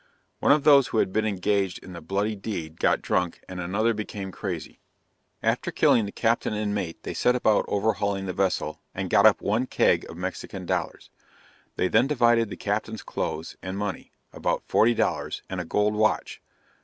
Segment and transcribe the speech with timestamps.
[0.39, 3.93] One of those who had been engaged in the bloody deed got drunk, and another
[3.93, 4.79] became crazy!
[4.79, 8.25] [Illustration: Gibbs shooting a comrade.] After killing the captain and mate, they set about overhauling
[8.25, 11.11] the vessel, and got up one keg of Mexican dollars.
[11.75, 16.41] They then divided the captain's clothes, and money about 40 dollars, and a gold watch.